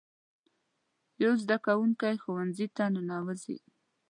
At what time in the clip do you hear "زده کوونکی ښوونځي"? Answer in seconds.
1.43-2.67